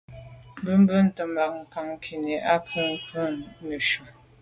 Me 0.63 0.73
bumte 0.87 1.23
bag 1.35 1.53
ngankine 1.61 2.35
à 2.53 2.55
nke 2.61 2.81
ngon 2.93 3.35
neshu. 3.67 4.03